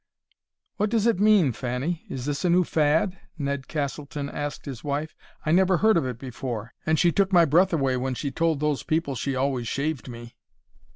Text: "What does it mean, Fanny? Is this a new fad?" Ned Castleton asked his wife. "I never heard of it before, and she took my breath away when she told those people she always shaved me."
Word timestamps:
"What 0.77 0.89
does 0.89 1.05
it 1.05 1.19
mean, 1.19 1.51
Fanny? 1.51 2.07
Is 2.09 2.25
this 2.25 2.43
a 2.43 2.49
new 2.49 2.63
fad?" 2.63 3.19
Ned 3.37 3.67
Castleton 3.67 4.31
asked 4.31 4.65
his 4.65 4.83
wife. 4.83 5.15
"I 5.45 5.51
never 5.51 5.77
heard 5.77 5.95
of 5.95 6.07
it 6.07 6.17
before, 6.17 6.73
and 6.87 6.97
she 6.97 7.11
took 7.11 7.31
my 7.31 7.45
breath 7.45 7.71
away 7.71 7.97
when 7.97 8.15
she 8.15 8.31
told 8.31 8.59
those 8.59 8.81
people 8.81 9.13
she 9.13 9.35
always 9.35 9.67
shaved 9.67 10.09
me." 10.09 10.35